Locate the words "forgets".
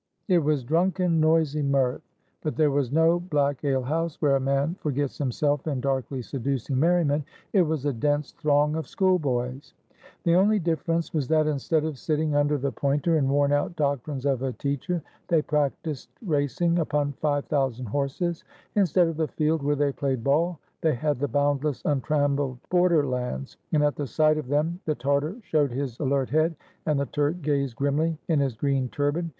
4.79-5.19